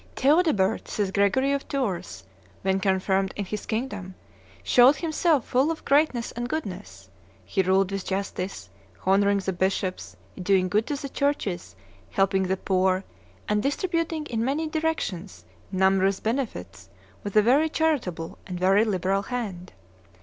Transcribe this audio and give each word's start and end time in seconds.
"Theodebert," 0.15 0.87
says 0.87 1.11
Gregory 1.11 1.53
of 1.53 1.67
Tours, 1.67 2.23
"when 2.63 2.79
confirmed 2.79 3.33
in 3.35 3.45
his 3.45 3.67
kingdom, 3.67 4.15
showed 4.63 4.95
himself 4.95 5.45
full 5.45 5.69
of 5.69 5.85
greatness 5.85 6.31
and 6.31 6.49
goodness; 6.49 7.07
he 7.45 7.61
ruled 7.61 7.91
with 7.91 8.03
justice, 8.07 8.71
honoring 9.05 9.37
the 9.37 9.53
bishops, 9.53 10.17
doing 10.41 10.69
good 10.69 10.87
to 10.87 10.99
the 10.99 11.07
churches, 11.07 11.75
helping 12.09 12.41
the 12.47 12.57
poor, 12.57 13.03
and 13.47 13.61
distributing 13.61 14.25
in 14.25 14.43
many 14.43 14.67
directions 14.67 15.45
numerous 15.71 16.19
benefits 16.19 16.89
with 17.23 17.35
a 17.35 17.43
very 17.43 17.69
charitable 17.69 18.39
and 18.47 18.59
very 18.59 18.83
liberal 18.83 19.21
hand. 19.21 19.71